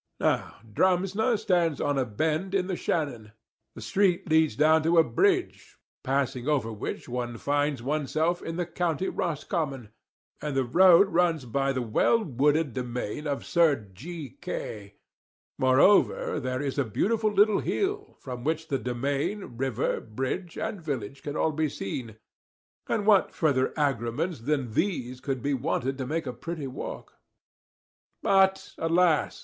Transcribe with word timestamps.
Now 0.19 0.55
Drumsna 0.67 1.37
stands 1.37 1.79
on 1.79 1.99
a 1.99 2.05
bend 2.05 2.55
in 2.55 2.65
the 2.65 2.75
Shannon; 2.75 3.33
the 3.75 3.81
street 3.83 4.27
leads 4.31 4.55
down 4.55 4.81
to 4.81 4.97
a 4.97 5.03
bridge, 5.03 5.77
passing 6.03 6.47
over 6.47 6.73
which 6.73 7.07
one 7.07 7.37
finds 7.37 7.83
oneself 7.83 8.41
in 8.41 8.55
the 8.55 8.65
County 8.65 9.09
Roscommon; 9.09 9.91
and 10.41 10.57
the 10.57 10.63
road 10.63 11.09
runs 11.09 11.45
by 11.45 11.71
the 11.71 11.83
well 11.83 12.23
wooded 12.23 12.73
demesne 12.73 13.27
of 13.27 13.45
Sir 13.45 13.75
G 13.93 14.39
K; 14.41 14.95
moreover 15.59 16.39
there 16.39 16.63
is 16.63 16.79
a 16.79 16.83
beautiful 16.83 17.31
little 17.31 17.59
hill, 17.59 18.17
from 18.21 18.43
which 18.43 18.69
the 18.69 18.79
demesne, 18.79 19.55
river, 19.59 19.99
bridge, 20.01 20.57
and 20.57 20.81
village 20.81 21.21
can 21.21 21.35
all 21.37 21.51
be 21.51 21.69
seen; 21.69 22.17
and 22.87 23.05
what 23.05 23.35
farther 23.35 23.67
agremens 23.77 24.45
than 24.45 24.73
these 24.73 25.21
could 25.21 25.43
be 25.43 25.53
wanted 25.53 25.99
to 25.99 26.07
make 26.07 26.25
a 26.25 26.33
pretty 26.33 26.65
walk? 26.65 27.19
But, 28.23 28.73
alas! 28.79 29.39